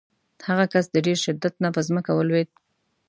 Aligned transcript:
هغه 0.47 0.65
کس 0.73 0.85
د 0.91 0.95
ډېر 1.05 1.17
شدت 1.25 1.53
نه 1.63 1.69
په 1.75 1.81
ځمکه 1.87 2.11
ولویېد. 2.13 2.49